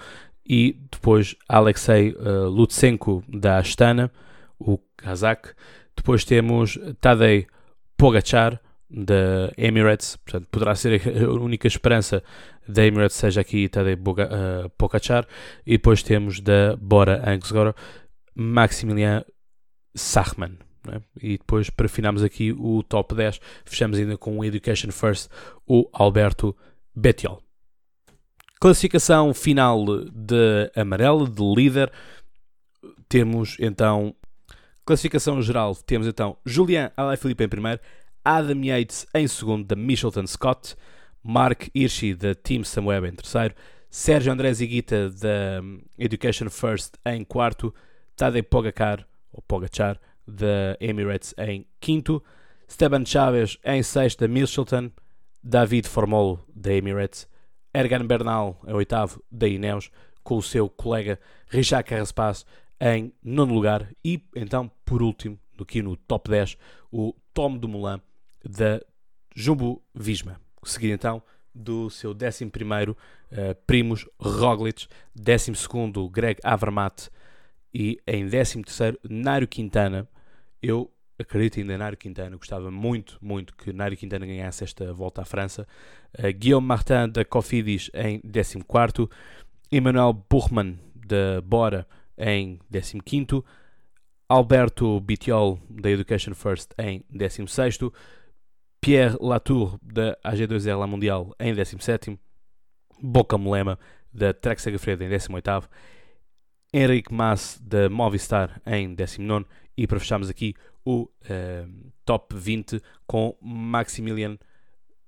E 0.46 0.78
depois 0.90 1.34
Alexei 1.48 2.12
uh, 2.12 2.48
Lutsenko 2.48 3.22
da 3.28 3.58
Astana, 3.58 4.10
o 4.58 4.78
Kazakh. 4.96 5.54
Depois 5.96 6.24
temos 6.24 6.78
Tadej 7.00 7.46
Pogacar 7.96 8.60
da 8.90 9.52
Emirates, 9.56 10.16
portanto 10.16 10.48
poderá 10.50 10.74
ser 10.74 11.00
a 11.24 11.30
única 11.30 11.66
esperança 11.66 12.22
da 12.66 12.86
Emirates 12.86 13.16
seja 13.16 13.40
aqui 13.40 13.68
Tadej 13.68 13.96
uh, 13.96 14.68
Pogacar. 14.76 15.26
E 15.66 15.72
depois 15.72 16.02
temos 16.02 16.40
da 16.40 16.76
Bora 16.76 17.22
Anxgora 17.28 17.74
Maximilian 18.34 19.24
Sachmann. 19.94 20.58
É? 20.90 21.00
E 21.20 21.38
depois, 21.38 21.68
para 21.68 21.88
finarmos 21.88 22.22
aqui 22.22 22.52
o 22.52 22.82
top 22.82 23.14
10, 23.14 23.40
fechamos 23.64 23.98
ainda 23.98 24.16
com 24.16 24.38
o 24.38 24.44
Education 24.44 24.90
First, 24.90 25.28
o 25.66 25.88
Alberto 25.92 26.56
Bettiol. 26.94 27.42
Classificação 28.60 29.34
final 29.34 29.84
de 30.12 30.70
amarelo, 30.74 31.28
de 31.28 31.42
líder. 31.42 31.92
Temos 33.08 33.56
então, 33.60 34.14
classificação 34.84 35.40
geral, 35.42 35.74
temos 35.74 36.06
então 36.06 36.36
Julian 36.44 36.90
Alaphilippe 36.96 37.44
em 37.44 37.48
primeiro, 37.48 37.80
Adam 38.28 38.62
Yates 38.62 39.06
em 39.14 39.26
segundo, 39.26 39.64
da 39.64 39.74
Michelton 39.74 40.26
Scott, 40.26 40.76
Mark 41.22 41.70
Hirschi, 41.74 42.14
da 42.14 42.34
Team 42.34 42.62
Samweb 42.62 43.08
em 43.08 43.14
terceiro, 43.14 43.54
Sérgio 43.88 44.30
André 44.30 44.52
Ziguita, 44.52 45.08
da 45.08 45.62
Education 45.98 46.50
First 46.50 46.96
em 47.06 47.24
quarto, 47.24 47.74
Tadej 48.14 48.42
Pogacar, 48.42 49.08
ou 49.32 49.40
Pogachar, 49.40 49.98
da 50.26 50.76
Emirates 50.78 51.34
em 51.38 51.64
quinto, 51.80 52.22
Esteban 52.68 53.02
Chaves 53.06 53.56
em 53.64 53.82
sexto 53.82 54.20
da 54.20 54.28
Mitchelton, 54.28 54.90
David 55.42 55.88
Formolo 55.88 56.44
da 56.54 56.74
Emirates, 56.74 57.26
Ergan 57.72 58.06
Bernal 58.06 58.60
em 58.66 58.74
oitavo 58.74 59.24
da 59.32 59.48
Ineos, 59.48 59.90
com 60.22 60.36
o 60.36 60.42
seu 60.42 60.68
colega 60.68 61.18
Richard 61.48 61.88
Carraspace 61.88 62.44
em 62.78 63.10
nono 63.24 63.54
lugar 63.54 63.88
e 64.04 64.22
então 64.36 64.70
por 64.84 65.02
último, 65.02 65.38
aqui 65.58 65.80
no 65.80 65.96
top 65.96 66.28
10, 66.28 66.58
o 66.92 67.14
Tom 67.32 67.56
Dumoulin 67.56 68.02
da 68.44 68.80
Jumbo 69.34 69.82
Visma, 69.94 70.40
seguido 70.64 70.94
então 70.94 71.22
do 71.54 71.90
seu 71.90 72.12
11 72.12 72.46
primeiro 72.46 72.96
uh, 73.32 73.54
Primus 73.66 74.06
Roglic, 74.18 74.86
12 75.14 75.54
segundo 75.56 76.08
Greg 76.08 76.40
Avermaet 76.44 77.10
e 77.74 77.98
em 78.06 78.28
13 78.28 78.62
terceiro 78.62 78.98
Nairo 79.08 79.46
Quintana. 79.46 80.08
Eu 80.62 80.90
acredito 81.18 81.58
ainda 81.58 81.74
em 81.74 81.78
Nairo 81.78 81.96
Quintana, 81.96 82.36
gostava 82.36 82.70
muito, 82.70 83.18
muito 83.20 83.54
que 83.56 83.72
Nairo 83.72 83.96
Quintana 83.96 84.24
ganhasse 84.24 84.62
esta 84.62 84.92
volta 84.92 85.22
à 85.22 85.24
França. 85.24 85.66
Uh, 86.18 86.32
Guillaume 86.32 86.66
Martin 86.66 87.08
da 87.10 87.24
Cofidis 87.24 87.90
em 87.92 88.20
14, 88.20 89.08
Emmanuel 89.70 90.12
Buchmann 90.12 90.78
da 90.94 91.40
Bora 91.42 91.86
em 92.16 92.58
15, 92.70 93.42
Alberto 94.28 95.00
Bitiol 95.00 95.58
da 95.68 95.90
Education 95.90 96.34
First 96.34 96.72
em 96.78 97.04
16, 97.10 97.78
Pierre 98.80 99.16
Latour 99.20 99.78
da 99.82 100.16
AG2R 100.24 100.78
La 100.78 100.86
Mundial 100.86 101.34
em 101.38 101.54
17, 101.54 102.18
Boca 103.00 103.36
Molema 103.36 103.78
da 104.12 104.32
Trek 104.32 104.60
Segafredo 104.60 105.04
em 105.04 105.08
18, 105.08 105.68
Henrique 106.72 107.12
Mas 107.12 107.60
da 107.62 107.88
Movistar 107.88 108.60
em 108.66 108.94
19 108.94 109.46
e 109.76 109.86
para 109.86 110.00
fecharmos 110.00 110.28
aqui 110.28 110.54
o 110.84 111.02
uh, 111.02 111.92
top 112.04 112.34
20 112.34 112.80
com 113.06 113.36
Maximilian 113.40 114.38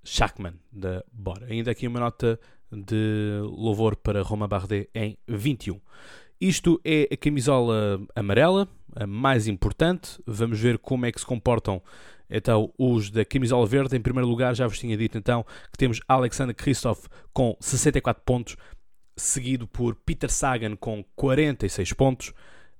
Schachmann 0.04 0.54
da 0.70 1.04
Bora. 1.12 1.46
Ainda 1.46 1.70
aqui 1.70 1.86
uma 1.86 2.00
nota 2.00 2.38
de 2.72 3.40
louvor 3.42 3.96
para 3.96 4.22
Roma 4.22 4.46
Bardet 4.46 4.88
em 4.94 5.16
21. 5.26 5.80
Isto 6.40 6.80
é 6.84 7.08
a 7.12 7.16
camisola 7.16 8.00
amarela, 8.14 8.68
a 8.96 9.06
mais 9.06 9.46
importante. 9.46 10.22
Vamos 10.26 10.58
ver 10.58 10.78
como 10.78 11.04
é 11.04 11.12
que 11.12 11.20
se 11.20 11.26
comportam 11.26 11.82
então 12.30 12.72
os 12.78 13.10
da 13.10 13.24
camisola 13.24 13.66
verde. 13.66 13.96
Em 13.96 14.00
primeiro 14.00 14.28
lugar, 14.28 14.54
já 14.54 14.66
vos 14.66 14.78
tinha 14.78 14.96
dito 14.96 15.18
então 15.18 15.44
que 15.70 15.78
temos 15.78 16.00
Alexander 16.06 16.54
Kristoff 16.54 17.08
com 17.32 17.56
64 17.60 18.22
pontos, 18.24 18.56
seguido 19.16 19.66
por 19.66 19.94
Peter 19.94 20.30
Sagan 20.30 20.76
com 20.76 21.04
46 21.16 21.92
pontos. 21.92 22.32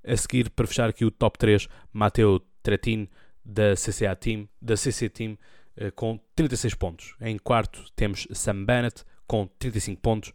A 0.07 0.17
seguir, 0.17 0.49
para 0.51 0.67
fechar 0.67 0.89
aqui 0.89 1.05
o 1.05 1.11
top 1.11 1.39
3, 1.39 1.69
Matteo 1.93 2.41
Tretin 2.63 3.07
da 3.45 3.75
CCA 3.75 4.17
Team, 4.17 4.49
da 4.61 4.77
CC 4.77 5.11
Team 5.11 5.37
eh, 5.77 5.91
com 5.91 6.19
36 6.35 6.75
pontos. 6.75 7.15
Em 7.21 7.39
quarto 7.39 7.85
temos 7.95 8.27
Sam 8.33 8.65
Bennett 8.65 9.05
com 9.27 9.47
35 9.59 10.01
pontos 10.01 10.33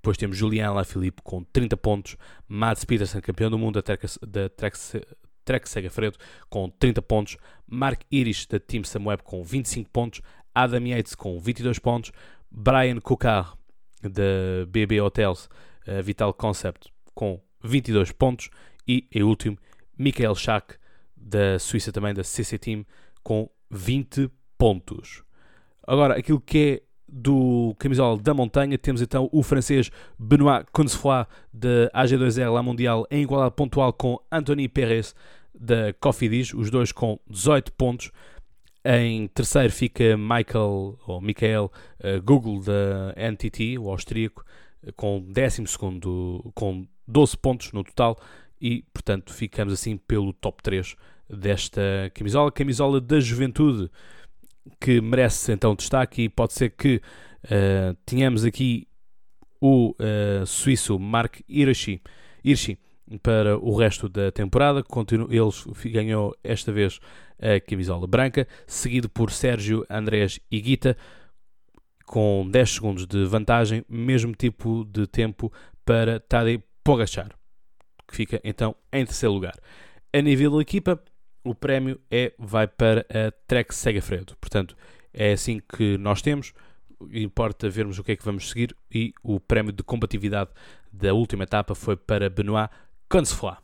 depois 0.00 0.16
temos 0.16 0.36
Julian 0.36 0.72
Lafilippe 0.72 1.20
com 1.22 1.44
30 1.44 1.76
pontos, 1.76 2.16
Mads 2.48 2.84
Peterson, 2.86 3.20
campeão 3.20 3.50
do 3.50 3.58
mundo 3.58 3.74
da 3.74 3.82
Trek, 3.82 4.06
da 4.26 4.48
Trek, 4.48 4.76
Trek 5.44 5.68
Segafredo, 5.68 6.18
com 6.48 6.68
30 6.68 7.02
pontos, 7.02 7.36
Mark 7.66 8.02
Irish, 8.10 8.46
da 8.46 8.58
Team 8.58 8.84
Samweb, 8.84 9.22
com 9.22 9.42
25 9.42 9.90
pontos, 9.90 10.20
Adam 10.54 10.86
Yates, 10.86 11.14
com 11.14 11.38
22 11.38 11.78
pontos, 11.78 12.12
Brian 12.50 13.00
Cocar, 13.00 13.56
da 14.02 14.66
BB 14.68 15.00
Hotels 15.00 15.48
uh, 15.86 16.02
Vital 16.02 16.32
Concept, 16.32 16.92
com 17.14 17.40
22 17.62 18.12
pontos, 18.12 18.50
e, 18.86 19.06
em 19.12 19.22
último, 19.22 19.58
Michael 19.96 20.34
Schack, 20.34 20.76
da 21.16 21.58
Suíça 21.58 21.92
também, 21.92 22.14
da 22.14 22.24
CC 22.24 22.58
Team, 22.58 22.84
com 23.22 23.48
20 23.70 24.30
pontos. 24.56 25.22
Agora, 25.86 26.18
aquilo 26.18 26.40
que 26.40 26.58
é 26.58 26.89
do 27.12 27.74
camisola 27.78 28.18
da 28.20 28.32
montanha, 28.32 28.78
temos 28.78 29.02
então 29.02 29.28
o 29.32 29.42
francês 29.42 29.90
Benoît 30.18 30.64
Consfoy 30.72 31.26
da 31.52 31.90
AG2R 31.94 32.52
La 32.52 32.62
Mundial 32.62 33.06
em 33.10 33.22
igualdade 33.22 33.54
pontual 33.54 33.92
com 33.92 34.18
Anthony 34.30 34.68
Perez 34.68 35.14
da 35.54 35.92
Cofidis, 35.94 36.54
os 36.54 36.70
dois 36.70 36.92
com 36.92 37.18
18 37.28 37.72
pontos. 37.72 38.10
Em 38.84 39.28
terceiro 39.28 39.72
fica 39.72 40.16
Michael, 40.16 40.98
ou 41.06 41.20
Michael 41.20 41.70
uh, 41.98 42.22
Google 42.22 42.60
da 42.60 43.14
NTT, 43.30 43.78
o 43.78 43.90
austríaco, 43.90 44.44
com 44.96 45.20
12 45.20 45.66
segundo, 45.66 46.50
com 46.54 46.86
12 47.06 47.36
pontos 47.36 47.72
no 47.72 47.84
total 47.84 48.18
e, 48.60 48.82
portanto, 48.92 49.34
ficamos 49.34 49.72
assim 49.72 49.96
pelo 49.96 50.32
top 50.32 50.62
3 50.62 50.96
desta 51.28 52.10
camisola. 52.14 52.50
Camisola 52.50 53.00
da 53.00 53.20
juventude 53.20 53.90
que 54.80 55.00
merece 55.00 55.52
então 55.52 55.74
destaque 55.74 56.22
e 56.22 56.28
pode 56.28 56.52
ser 56.52 56.70
que 56.70 57.00
uh, 57.44 57.94
tenhamos 58.04 58.44
aqui 58.44 58.86
o 59.60 59.90
uh, 59.90 60.46
suíço 60.46 60.98
Mark 60.98 61.40
Hirschi, 61.48 62.00
Hirschi 62.44 62.78
para 63.22 63.58
o 63.58 63.76
resto 63.76 64.08
da 64.08 64.30
temporada. 64.30 64.82
Continu 64.82 65.28
ele 65.30 65.92
ganhou 65.92 66.34
esta 66.42 66.72
vez 66.72 67.00
a 67.38 67.60
camisola 67.60 68.06
branca, 68.06 68.46
seguido 68.66 69.08
por 69.08 69.30
Sérgio 69.30 69.84
Andrés 69.88 70.38
Iguita 70.50 70.96
com 72.10 72.48
10 72.50 72.70
segundos 72.70 73.06
de 73.06 73.24
vantagem, 73.24 73.84
mesmo 73.88 74.34
tipo 74.34 74.84
de 74.84 75.06
tempo 75.06 75.52
para 75.84 76.18
Tadej 76.18 76.60
Pogacar, 76.82 77.30
que 78.08 78.16
fica 78.16 78.40
então 78.42 78.74
em 78.92 79.04
terceiro 79.04 79.32
lugar. 79.32 79.54
A 80.12 80.20
nível 80.20 80.50
da 80.56 80.60
equipa, 80.60 81.00
o 81.42 81.54
prémio 81.54 82.00
é, 82.10 82.32
vai 82.38 82.66
para 82.66 83.06
a 83.08 83.30
Trek 83.46 83.74
Segafredo. 83.74 84.36
Portanto, 84.40 84.76
é 85.12 85.32
assim 85.32 85.60
que 85.60 85.96
nós 85.98 86.22
temos. 86.22 86.52
Importa 87.12 87.68
vermos 87.68 87.98
o 87.98 88.04
que 88.04 88.12
é 88.12 88.16
que 88.16 88.24
vamos 88.24 88.50
seguir. 88.50 88.76
E 88.90 89.12
o 89.22 89.40
prémio 89.40 89.72
de 89.72 89.82
combatividade 89.82 90.50
da 90.92 91.14
última 91.14 91.44
etapa 91.44 91.74
foi 91.74 91.96
para 91.96 92.28
Benoit 92.28 92.70
Consfoy, 93.08 93.56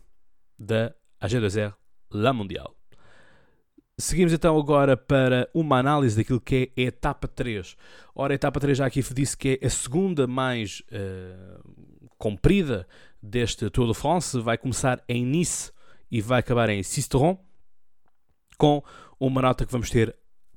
da 0.58 0.94
AG2R 1.20 1.74
La 2.10 2.32
Mundial. 2.32 2.74
Seguimos 3.98 4.32
então 4.32 4.58
agora 4.58 4.94
para 4.94 5.48
uma 5.54 5.78
análise 5.78 6.16
daquilo 6.16 6.40
que 6.40 6.70
é 6.76 6.82
a 6.82 6.86
etapa 6.86 7.26
3. 7.26 7.76
Ora, 8.14 8.34
a 8.34 8.36
etapa 8.36 8.60
3 8.60 8.76
já 8.76 8.86
aqui 8.86 9.02
disse 9.14 9.36
que 9.36 9.58
é 9.62 9.66
a 9.66 9.70
segunda 9.70 10.26
mais 10.26 10.82
uh, 10.92 12.08
comprida 12.18 12.86
deste 13.22 13.70
Tour 13.70 13.88
de 13.88 13.94
France. 13.94 14.38
Vai 14.38 14.58
começar 14.58 15.02
em 15.08 15.24
Nice 15.24 15.72
e 16.10 16.20
vai 16.20 16.40
acabar 16.40 16.68
em 16.68 16.82
Sisteron 16.82 17.38
com 18.56 18.82
uma 19.18 19.42
nota 19.42 19.64
que 19.64 19.72
vamos 19.72 19.90
ter 19.90 20.14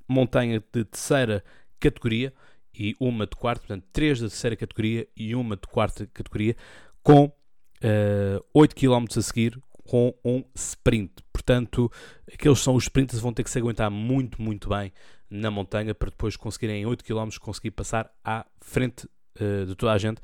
montanha 0.08 0.64
de 0.74 0.86
terceira 0.86 1.44
categoria 1.80 2.34
e 2.74 2.96
uma 3.00 3.26
de 3.26 3.36
quarta, 3.36 3.62
portanto, 3.62 3.86
três 3.92 4.20
da 4.20 4.28
terceira 4.28 4.56
categoria 4.56 5.08
e 5.16 5.36
uma 5.36 5.56
de 5.56 5.68
quarta 5.68 6.08
categoria, 6.08 6.56
com 7.04 7.26
uh, 7.26 7.34
eh, 7.82 8.42
8 8.54 8.76
km 8.76 9.06
a 9.18 9.22
seguir 9.22 9.60
com 9.86 10.14
um 10.24 10.44
sprint. 10.56 11.14
Portanto, 11.34 11.92
aqueles 12.32 12.60
são 12.60 12.76
os 12.76 12.84
sprints 12.84 13.20
vão 13.20 13.34
ter 13.34 13.44
que 13.44 13.50
se 13.50 13.58
aguentar 13.58 13.90
muito, 13.90 14.42
muito 14.42 14.70
bem 14.70 14.94
na 15.30 15.52
montanha 15.52 15.94
para 15.94 16.10
depois 16.10 16.36
conseguirem 16.36 16.82
em 16.82 16.86
8 16.86 17.04
km 17.04 17.30
conseguir 17.40 17.72
passar 17.72 18.12
à 18.24 18.46
frente 18.62 19.08
uh, 19.40 19.66
de 19.66 19.76
toda 19.76 19.94
a 19.94 19.98
gente 19.98 20.22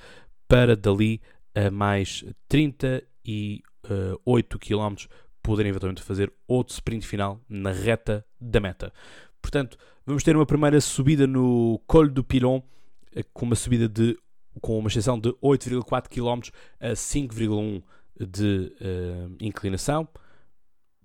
para 0.48 0.76
dali 0.76 1.22
a 1.54 1.72
mais 1.72 2.24
38 2.48 4.60
km 4.60 4.96
poderem 5.46 5.70
eventualmente 5.70 6.02
fazer 6.02 6.34
outro 6.48 6.74
sprint 6.74 7.06
final 7.06 7.40
na 7.48 7.72
reta 7.72 8.26
da 8.42 8.60
meta. 8.60 8.92
Portanto, 9.40 9.78
vamos 10.04 10.24
ter 10.24 10.36
uma 10.36 10.46
primeira 10.46 10.82
subida 10.82 11.28
no 11.28 11.80
Col 11.86 12.10
do 12.10 12.24
Pilon, 12.24 12.62
eh, 13.16 13.24
com 13.32 13.46
uma 13.46 13.56
subida 13.56 13.88
de 13.88 14.18
com 14.62 14.80
uma 14.80 14.88
extensão 14.88 15.20
de 15.20 15.30
8,4 15.34 16.08
km 16.08 16.50
a 16.80 16.94
5,1 16.94 17.84
de 18.18 18.74
uh, 18.80 19.36
inclinação. 19.42 20.08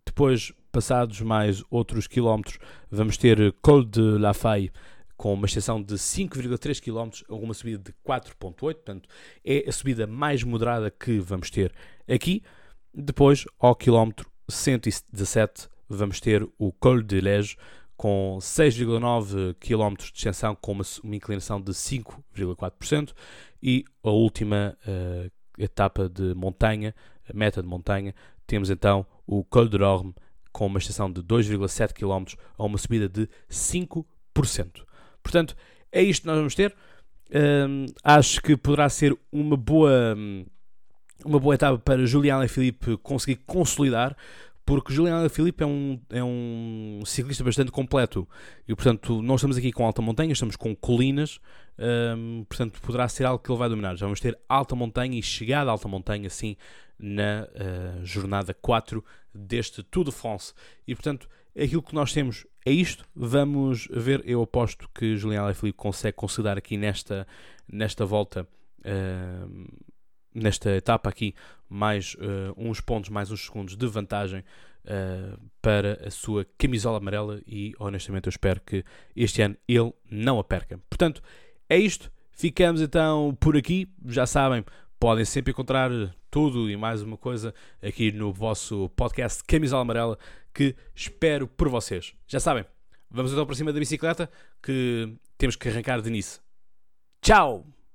Depois, 0.07 0.53
passados 0.71 1.21
mais 1.21 1.63
outros 1.69 2.07
quilómetros, 2.07 2.59
vamos 2.89 3.17
ter 3.17 3.53
Col 3.61 3.85
de 3.85 4.01
La 4.01 4.33
Faye 4.33 4.71
com 5.17 5.35
uma 5.35 5.47
extensão 5.47 5.83
de 5.83 5.95
5,3 5.97 6.81
km 6.81 7.11
uma 7.29 7.53
subida 7.53 7.83
de 7.83 7.93
4,8, 8.09 8.55
portanto 8.55 9.09
é 9.45 9.69
a 9.69 9.73
subida 9.73 10.07
mais 10.07 10.45
moderada 10.45 10.91
que 10.91 11.19
vamos 11.19 11.51
ter 11.51 11.75
aqui. 12.09 12.43
Depois, 12.95 13.45
ao 13.59 13.75
quilómetro 13.75 14.30
117, 14.51 15.69
vamos 15.89 16.21
ter 16.21 16.47
o 16.59 16.73
Col 16.73 17.03
de 17.03 17.21
Lege, 17.21 17.57
com 17.97 18.39
6,9 18.41 19.55
km 19.61 19.95
de 19.97 20.05
extensão, 20.05 20.55
com 20.55 20.73
uma, 20.73 20.85
uma 21.05 21.17
inclinação 21.17 21.61
de 21.61 21.73
5,4%, 21.73 23.13
e 23.63 23.85
a 24.03 24.11
última 24.11 24.77
uh, 24.87 25.31
etapa 25.59 26.09
de 26.09 26.35
montanha, 26.35 26.95
meta 27.35 27.63
de 27.63 27.69
montanha, 27.69 28.15
temos 28.47 28.71
então 28.71 29.07
o 29.27 29.45
Col 29.45 29.69
de 29.69 29.77
Rorme, 29.77 30.15
com 30.53 30.67
uma 30.67 30.79
extensão 30.79 31.13
de 31.13 31.23
2,7 31.23 31.93
km 31.93 32.37
a 32.59 32.65
uma 32.65 32.79
subida 32.79 33.09
de 33.09 33.29
5%. 33.49 34.05
Portanto, 35.23 35.57
é 35.93 36.03
isto 36.03 36.23
que 36.23 36.27
nós 36.27 36.37
vamos 36.37 36.55
ter. 36.55 36.75
Um, 37.33 37.87
acho 38.03 38.41
que 38.43 38.57
poderá 38.57 38.89
ser 38.89 39.17
uma 39.31 39.57
boa. 39.57 40.15
Um, 40.17 40.47
uma 41.25 41.39
boa 41.39 41.55
etapa 41.55 41.79
para 41.79 42.05
Julian 42.07 42.47
Felipe 42.49 42.97
conseguir 42.99 43.41
consolidar, 43.47 44.17
porque 44.65 44.93
Julian 44.93 45.29
Felipe 45.29 45.65
é 45.65 45.67
um, 45.67 46.01
é 46.11 46.23
um 46.23 47.01
ciclista 47.05 47.43
bastante 47.43 47.73
completo 47.73 48.29
e, 48.69 48.75
portanto, 48.75 49.21
não 49.21 49.35
estamos 49.35 49.57
aqui 49.57 49.73
com 49.73 49.85
alta 49.85 50.01
montanha, 50.01 50.33
estamos 50.33 50.55
com 50.55 50.77
colinas, 50.77 51.41
portanto, 52.49 52.81
poderá 52.81 53.09
ser 53.09 53.25
algo 53.25 53.43
que 53.43 53.51
ele 53.51 53.59
vai 53.59 53.69
dominar. 53.69 53.97
Já 53.97 54.07
vamos 54.07 54.21
ter 54.21 54.39
alta 54.49 54.77
montanha 54.77 55.19
e 55.19 55.23
chegada 55.23 55.71
a 55.71 55.73
alta 55.73 55.89
montanha, 55.89 56.27
assim, 56.27 56.57
na 56.99 57.49
uh, 57.49 58.05
jornada 58.05 58.55
4 58.55 59.05
deste 59.35 59.83
Tour 59.83 60.05
de 60.05 60.13
France. 60.13 60.53
E, 60.87 60.95
portanto, 60.95 61.29
aquilo 61.57 61.83
que 61.83 61.95
nós 61.95 62.13
temos 62.13 62.47
é 62.65 62.71
isto. 62.71 63.05
Vamos 63.15 63.89
ver. 63.91 64.23
Eu 64.25 64.43
aposto 64.43 64.89
que 64.95 65.17
Julian 65.17 65.53
Felipe 65.55 65.79
consegue 65.79 66.17
consolidar 66.17 66.59
aqui 66.59 66.77
nesta, 66.77 67.27
nesta 67.71 68.05
volta. 68.05 68.47
Uh, 68.81 69.67
nesta 70.35 70.71
etapa 70.71 71.09
aqui 71.09 71.35
mais 71.69 72.15
uh, 72.15 72.55
uns 72.57 72.81
pontos, 72.81 73.11
mais 73.11 73.31
uns 73.31 73.45
segundos 73.45 73.77
de 73.77 73.87
vantagem 73.87 74.41
uh, 74.85 75.41
para 75.63 76.07
a 76.07 76.11
sua 76.11 76.47
camisola 76.59 76.99
amarela 76.99 77.41
e 77.47 77.75
honestamente 77.79 78.27
eu 78.27 78.31
espero 78.31 78.61
que 78.61 78.85
este 79.15 79.43
ano 79.43 79.57
ele 79.69 79.93
não 80.11 80.39
a 80.39 80.45
perca. 80.45 80.79
Portanto, 80.89 81.23
é 81.69 81.79
isto. 81.79 82.11
Ficamos 82.33 82.81
então 82.81 83.37
por 83.39 83.57
aqui. 83.57 83.89
Já 84.07 84.27
sabem, 84.27 84.65
podem 84.99 85.25
sempre 85.25 85.53
encontrar 85.53 85.91
tudo 86.31 86.71
e 86.71 86.77
mais 86.77 87.03
uma 87.03 87.17
coisa 87.17 87.55
aqui 87.83 88.13
no 88.13 88.33
vosso 88.33 88.89
podcast 88.91 89.45
Camisola 89.45 89.83
Amarela 89.83 90.19
que 90.55 90.75
espero 90.95 91.47
por 91.47 91.69
vocês. 91.69 92.15
Já 92.27 92.41
sabem, 92.41 92.65
vamos 93.11 93.33
então 93.33 93.47
para 93.47 93.55
cima 93.55 93.73
da 93.73 93.79
bicicleta 93.79 94.31
que 94.63 95.15
temos 95.39 95.57
que 95.57 95.69
arrancar 95.69 96.01
de 96.01 96.11
Nice. 96.11 96.41
Tchau! 97.21 97.80